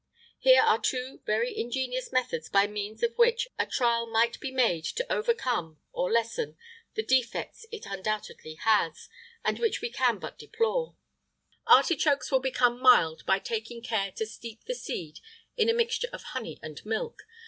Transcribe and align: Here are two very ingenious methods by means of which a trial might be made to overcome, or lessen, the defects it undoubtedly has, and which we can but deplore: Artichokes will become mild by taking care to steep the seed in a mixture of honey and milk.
Here 0.39 0.63
are 0.63 0.81
two 0.81 1.21
very 1.27 1.55
ingenious 1.55 2.11
methods 2.11 2.49
by 2.49 2.65
means 2.65 3.03
of 3.03 3.15
which 3.19 3.47
a 3.59 3.67
trial 3.67 4.07
might 4.07 4.39
be 4.39 4.49
made 4.49 4.83
to 4.85 5.05
overcome, 5.13 5.79
or 5.91 6.11
lessen, 6.11 6.57
the 6.95 7.03
defects 7.03 7.67
it 7.71 7.85
undoubtedly 7.85 8.55
has, 8.55 9.09
and 9.45 9.59
which 9.59 9.79
we 9.79 9.91
can 9.91 10.17
but 10.17 10.39
deplore: 10.39 10.97
Artichokes 11.67 12.31
will 12.31 12.39
become 12.39 12.81
mild 12.81 13.27
by 13.27 13.37
taking 13.37 13.83
care 13.83 14.11
to 14.13 14.25
steep 14.25 14.63
the 14.63 14.73
seed 14.73 15.19
in 15.55 15.69
a 15.69 15.73
mixture 15.75 16.09
of 16.11 16.23
honey 16.33 16.59
and 16.63 16.83
milk. 16.83 17.19